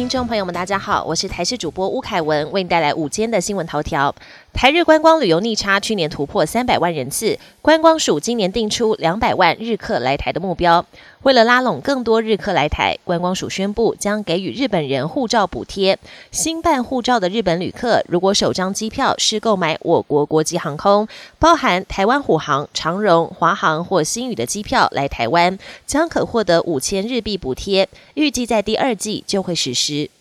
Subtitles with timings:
[0.00, 4.14] 听众朋友们，大家好，我是台视主播吴凯文，为你带来午间的新闻头条。
[4.54, 10.84] 台日观光旅游逆差，去年突破三百万人次，观光署今年定出两百万日客来台的目标。
[11.22, 15.98] 为了拉拢更多日客来台，观光署宣布将给予日本人护照补贴。
[16.32, 21.06] 新办护照的日本旅客，如果首张机票是购买我国国际航空，
[21.38, 25.56] 包含台湾虎航、长荣、华航或新宇的机票来台湾，
[25.86, 27.86] 将可获得五千日币补贴。
[28.14, 29.89] 预计在第二季就会实施。
[29.90, 30.19] 时。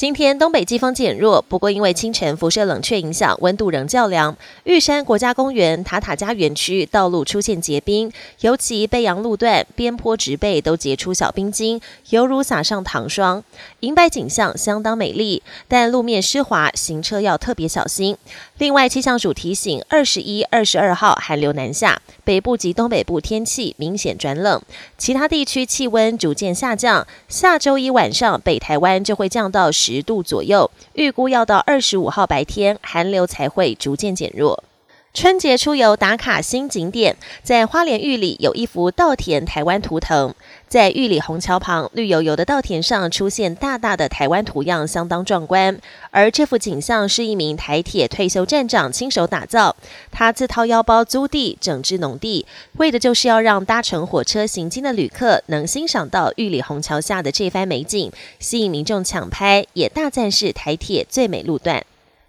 [0.00, 4.34] 今天东北季风减弱，不过因为清晨辐射冷却影响，温度仍较凉。
[4.64, 11.78] 玉山国家公园塔塔家园区道路出现结冰，尤其北阳路段边坡植被都结出小冰晶，
[12.08, 13.44] 犹如撒上糖霜。
[13.80, 18.16] 银白景象相当美丽，但路面湿滑，行车要特别小心。
[18.56, 24.62] 另外，气象署提醒，二十一、二十二号寒流南下，北部及东北部天气明显转冷，
[24.96, 27.06] 其他地区气温逐渐下降。
[27.28, 29.89] 下周一晚上，北台湾就会降到十。
[29.90, 34.62] 十度左右，预估要到二十五号白天，寒流才会逐渐减弱。
[35.12, 40.32] 春节出游打卡新景点，在花莲玉里有一幅稻田台湾图腾，
[40.68, 45.76] 在玉里虹桥旁绿油油的稻田上出现大大的台湾图样，相当壮观。
[46.12, 49.74] 而这幅景象是一名台铁退休站长亲手打造，
[50.12, 61.84] 他自掏腰包租地整治农地，为的就是要让搭乘火车行经的旅客能欣赏到玉里虹桥下的这番美景，吸引民众抢拍，也大赞是台铁最美路段。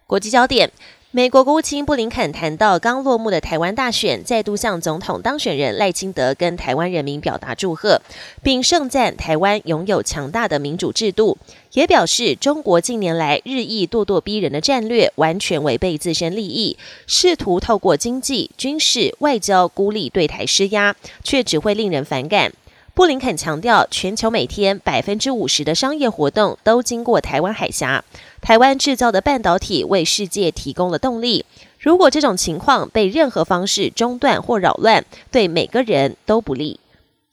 [0.07, 0.71] 国际焦点。
[1.14, 8.02] 美国国务卿布林肯谈到刚落幕的台湾大选，再度向总统当选人赖清德跟台湾人民表达祝贺，
[8.42, 11.38] 并盛赞台湾拥有强大的民主制度，
[11.73, 20.95] 也表示中国近年来日益咄咄逼人的战略完全违背自身利益，试图透过经济、军事、外交孤立对台施压，
[21.26, 22.54] 却只会令人反感。
[22.94, 28.04] 布林肯强调，全球每天百分之五十的商业活动都经过台湾海峡，
[28.42, 31.45] 台湾制造的半导体为世界提供了动力。
[31.80, 36.80] 如果这种情况被任何方式中断或扰乱，对每个人都不利。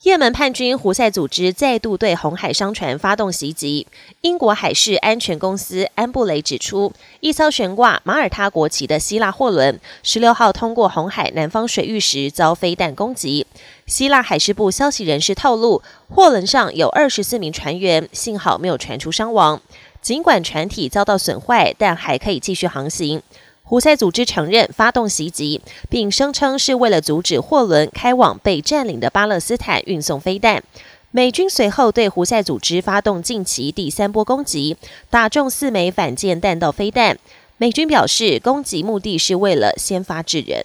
[0.04, 3.84] 也门叛军胡塞组织再度对红海商船发动袭击。
[4.20, 13.44] 英国海事安全公司安布雷指出，一艘悬挂马耳他国旗的希腊货轮十六号通过红海南方水域时遭飞弹攻击。
[13.86, 19.60] 希腊海事部消息人士透露，货轮上有二十四名船员，幸好没有传出伤亡。
[20.00, 23.20] 尽管船体遭到损坏，但还可以继续航行。
[23.68, 30.64] 胡塞组织承认发动袭击，并声称是为了阻止货轮开往被占领的巴勒斯坦运送飞弹。
[31.10, 34.78] 美军随后对胡塞组织发动近期第三波攻击，
[35.10, 37.18] 打中四枚反舰弹道飞弹。
[37.58, 40.64] 美军表示，攻击目的是为了先发制人。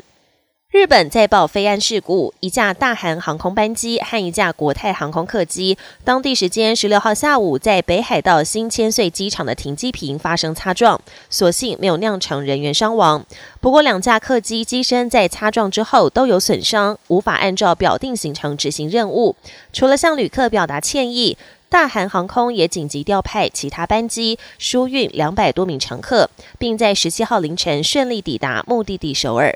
[0.73, 13.23] 日本再报飞安事故，一架大韩航空班机和一架国泰航空客机，当地时间十六号下午在北海道新千岁机场的停机坪发生擦撞，所幸没有酿成人员伤亡。
[13.61, 19.35] 不过，两架客机机身在擦撞之后都有损伤，无法按照表定行程执行任务。
[19.71, 21.37] 除了向旅客表达歉意，
[21.69, 29.55] 大韩航空也紧急调派其他班机疏运两百多名乘客，并在十七号凌晨顺利抵达目的地首尔。